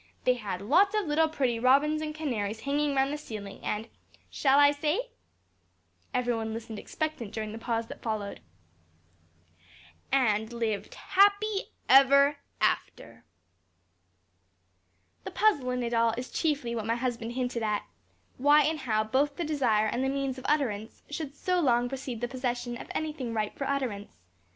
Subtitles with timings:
[0.23, 3.87] _'They had lots of little pretty robins and canaries hanging round the ceiling, and
[4.31, 5.09] shall I say?"
[6.11, 8.39] Every one listened expectant during the pause that followed."_
[10.11, 13.21] And lived happy ever after._"
[15.23, 17.83] The puzzle in it all is chiefly what my husband hinted at,
[18.39, 22.21] why and how both the desire and the means of utterance should so long precede
[22.21, 24.17] the possession of any thing ripe for utterance.